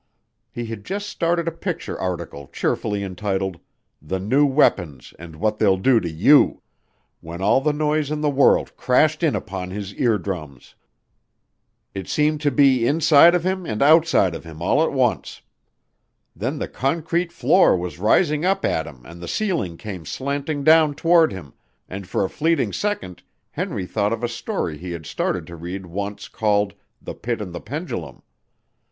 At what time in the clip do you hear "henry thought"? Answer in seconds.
23.51-24.13